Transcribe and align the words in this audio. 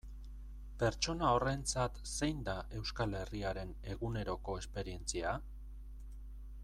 Pertsona 0.83 1.27
horrentzat 1.39 1.99
zein 2.15 2.41
da 2.47 2.55
Euskal 2.79 3.13
Herriaren 3.19 3.75
eguneroko 3.97 4.57
esperientzia? 4.65 5.37